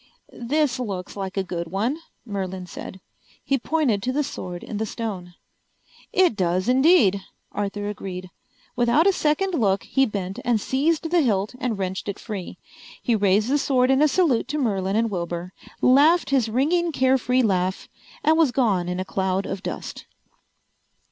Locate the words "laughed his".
15.83-16.49